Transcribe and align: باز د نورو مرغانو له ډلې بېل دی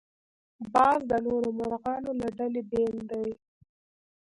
باز 0.73 0.99
د 1.11 1.13
نورو 1.27 1.49
مرغانو 1.59 2.11
له 2.21 2.27
ډلې 2.37 2.61
بېل 2.71 2.95
دی 3.11 3.29